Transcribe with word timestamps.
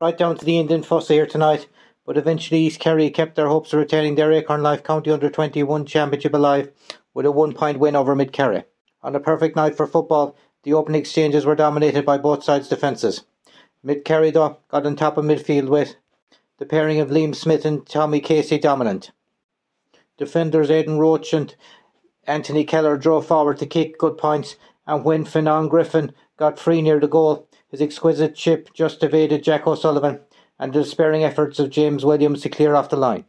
Right 0.00 0.16
down 0.16 0.38
to 0.38 0.44
the 0.46 0.58
end 0.58 0.70
in 0.70 0.82
Fossa 0.82 1.12
here 1.12 1.26
tonight, 1.26 1.68
but 2.06 2.16
eventually 2.16 2.62
East 2.62 2.80
Kerry 2.80 3.10
kept 3.10 3.34
their 3.34 3.48
hopes 3.48 3.74
of 3.74 3.80
retaining 3.80 4.14
their 4.14 4.32
Acorn 4.32 4.62
Life 4.62 4.82
County 4.82 5.10
Under 5.10 5.28
21 5.28 5.84
Championship 5.84 6.32
alive 6.32 6.72
with 7.12 7.26
a 7.26 7.30
one 7.30 7.52
point 7.52 7.78
win 7.78 7.94
over 7.94 8.14
Mid 8.14 8.32
Kerry. 8.32 8.64
On 9.02 9.14
a 9.14 9.20
perfect 9.20 9.56
night 9.56 9.76
for 9.76 9.86
football, 9.86 10.34
the 10.62 10.72
opening 10.72 11.02
exchanges 11.02 11.44
were 11.44 11.54
dominated 11.54 12.06
by 12.06 12.16
both 12.16 12.42
sides' 12.42 12.70
defences. 12.70 13.24
Mid 13.82 14.06
Kerry, 14.06 14.30
though, 14.30 14.56
got 14.68 14.86
on 14.86 14.96
top 14.96 15.18
of 15.18 15.26
midfield 15.26 15.68
with 15.68 15.96
the 16.56 16.64
pairing 16.64 16.98
of 16.98 17.10
Liam 17.10 17.34
Smith 17.34 17.66
and 17.66 17.86
Tommy 17.86 18.20
Casey 18.20 18.56
dominant. 18.56 19.10
Defenders 20.16 20.70
Aidan 20.70 20.98
Roach 20.98 21.34
and 21.34 21.54
Anthony 22.26 22.64
Keller 22.64 22.96
drove 22.96 23.26
forward 23.26 23.58
to 23.58 23.66
kick 23.66 23.98
good 23.98 24.16
points, 24.16 24.56
and 24.86 25.04
when 25.04 25.26
Finan 25.26 25.68
Griffin 25.68 26.14
got 26.38 26.58
free 26.58 26.80
near 26.80 27.00
the 27.00 27.06
goal, 27.06 27.49
his 27.70 27.80
exquisite 27.80 28.34
chip 28.34 28.72
just 28.74 29.02
evaded 29.02 29.44
Jack 29.44 29.66
O'Sullivan 29.66 30.20
and 30.58 30.72
the 30.72 30.82
despairing 30.82 31.24
efforts 31.24 31.58
of 31.58 31.70
James 31.70 32.04
Williams 32.04 32.42
to 32.42 32.48
clear 32.48 32.74
off 32.74 32.90
the 32.90 32.96
line. 32.96 33.24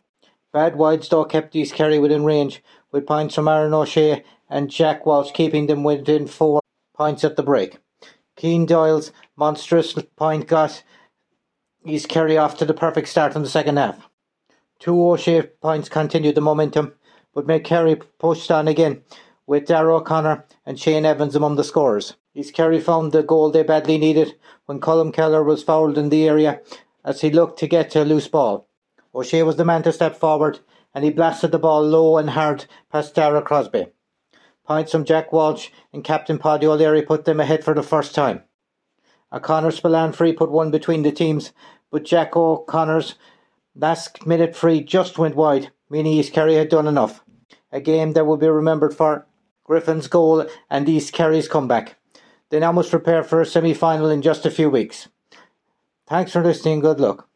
Bad 0.52 0.75
wides 0.75 1.13
kept 1.29 1.55
East 1.55 1.73
Kerry 1.73 1.98
within 1.98 2.25
range, 2.25 2.62
with 2.91 3.07
points 3.07 3.35
from 3.35 3.48
Aaron 3.48 3.73
O'Shea 3.73 4.23
and 4.49 4.70
Jack 4.70 5.05
Walsh 5.05 5.31
keeping 5.31 5.67
them 5.67 5.84
within 5.84 6.27
four 6.27 6.59
points 6.93 7.23
at 7.23 7.38
the 7.38 7.43
break. 7.43 7.77
Keane 8.35 8.65
Doyle's 8.65 9.12
monstrous 9.38 9.93
point 10.15 10.48
got 10.48 10.84
East 11.85 12.09
Kerry 12.09 12.37
off 12.37 12.57
to 12.57 12.65
the 12.65 12.73
perfect 12.73 13.07
start 13.07 13.35
in 13.35 13.43
the 13.43 13.49
second 13.49 13.77
half. 13.77 14.09
Two 14.79 15.09
O'Shea 15.09 15.43
points 15.43 15.87
continued 15.87 16.35
the 16.35 16.41
momentum, 16.41 16.93
but 17.34 17.48
Mid 17.48 17.63
Kerry 17.63 17.95
pushed 18.20 18.51
on 18.51 18.67
again, 18.67 19.03
with 19.51 19.65
Darragh 19.65 19.97
O'Connor 19.99 20.45
and 20.65 20.79
Shane 20.79 21.05
Evans 21.05 21.35
among 21.35 21.57
the 21.57 21.65
scorers. 21.65 22.15
East 22.33 22.53
Kerry 22.53 22.79
found 22.79 23.11
the 23.11 23.21
goal 23.21 23.51
they 23.51 23.63
badly 23.63 23.97
needed 23.97 24.35
when 24.65 24.79
Colm 24.79 25.13
Keller 25.13 25.43
was 25.43 25.61
fouled 25.61 25.97
in 25.97 26.07
the 26.07 26.25
area 26.25 26.61
as 27.03 27.19
he 27.19 27.29
looked 27.29 27.59
to 27.59 27.67
get 27.67 27.93
a 27.97 28.05
loose 28.05 28.29
ball. 28.29 28.65
O'Shea 29.13 29.43
was 29.43 29.57
the 29.57 29.65
man 29.65 29.83
to 29.83 29.91
step 29.91 30.15
forward 30.15 30.61
and 30.95 31.03
he 31.03 31.09
blasted 31.09 31.51
the 31.51 31.59
ball 31.59 31.84
low 31.85 32.17
and 32.17 32.29
hard 32.29 32.63
past 32.89 33.13
Dara 33.13 33.41
Crosby. 33.41 33.87
Points 34.65 34.93
from 34.93 35.03
Jack 35.03 35.34
Walsh 35.34 35.67
and 35.91 36.01
Captain 36.01 36.37
Paddy 36.37 36.65
O'Leary 36.65 37.01
put 37.01 37.26
them 37.26 37.41
ahead 37.41 37.61
for 37.61 37.73
the 37.73 37.83
first 37.83 38.15
time. 38.15 38.43
O'Connor 39.33 39.71
Spillane 39.71 40.13
free 40.13 40.31
put 40.31 40.49
one 40.49 40.71
between 40.71 41.01
the 41.01 41.11
teams, 41.11 41.51
but 41.91 42.05
Jack 42.05 42.37
O'Connor's 42.37 43.15
last 43.76 44.26
minute 44.26 44.55
free 44.55 44.79
just 44.79 45.17
went 45.17 45.35
wide, 45.35 45.71
meaning 45.89 46.13
East 46.13 46.31
Kerry 46.31 46.55
had 46.55 46.70
done 46.70 46.87
enough. 46.87 47.21
A 47.73 47.81
game 47.81 48.13
that 48.13 48.26
will 48.26 48.37
be 48.37 48.48
remembered 48.48 48.93
for 48.93 49.27
Griffin's 49.63 50.07
goal 50.07 50.48
and 50.70 50.87
East 50.90 51.13
Kerry's 51.13 51.48
comeback. 51.48 51.98
They 52.49 52.59
now 52.59 52.71
must 52.71 52.91
prepare 52.91 53.23
for 53.23 53.41
a 53.41 53.45
semi 53.45 53.73
final 53.73 54.09
in 54.09 54.21
just 54.21 54.45
a 54.45 54.51
few 54.51 54.70
weeks. 54.70 55.07
Thanks 56.07 56.34
for 56.34 56.43
listening. 56.43 56.81
Good 56.81 56.99
luck. 56.99 57.30